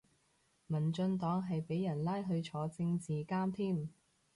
[0.65, 3.87] 民進黨係俾人拉去坐政治監添